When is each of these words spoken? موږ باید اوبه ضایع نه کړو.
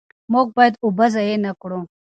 موږ 0.31 0.47
باید 0.57 0.73
اوبه 0.83 1.05
ضایع 1.13 1.37
نه 1.45 1.51
کړو. 1.61 1.79